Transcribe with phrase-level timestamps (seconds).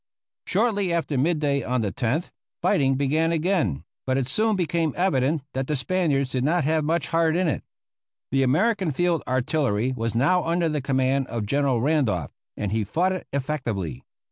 [0.47, 5.67] Shortly after midday on the 10th fighting began again, but it soon became evident that
[5.67, 7.63] the Spaniards did not have much heart in it.
[8.31, 13.11] The American field artillery was now under the command of General Randolph, and he fought
[13.11, 14.03] it effectively.